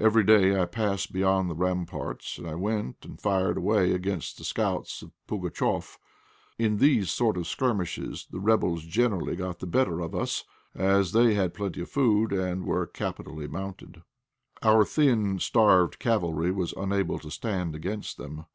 [0.00, 4.44] Every day I passed beyond the ramparts, and I went and fired away against the
[4.44, 5.98] scouts of Pugatchéf.
[6.58, 10.44] In these sort of skirmishes the rebels generally got the better of us,
[10.74, 14.00] as they had plenty of food and were capitally mounted.
[14.62, 18.46] Our thin, starved cavalry was unable to stand against them.